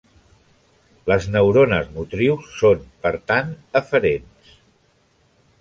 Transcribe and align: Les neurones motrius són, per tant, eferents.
Les 1.11 1.27
neurones 1.35 1.91
motrius 1.99 2.49
són, 2.63 2.83
per 3.05 3.13
tant, 3.33 3.55
eferents. 3.83 4.57